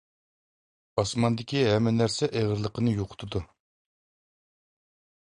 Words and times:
ئاسماندىكى 1.01 1.59
ھەممە 1.67 1.93
نەرسە 1.97 2.29
ئېغىرلىقىنى 2.39 2.93
يوقىتىدۇ. 3.01 3.43